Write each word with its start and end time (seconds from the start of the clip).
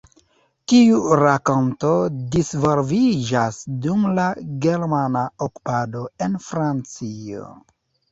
Tiu 0.71 0.99
rakonto 1.17 1.89
disvolviĝas 2.35 3.59
dum 3.83 4.07
la 4.21 4.25
germana 4.65 5.23
okupado 5.47 6.03
en 6.29 6.39
Francio. 6.47 7.45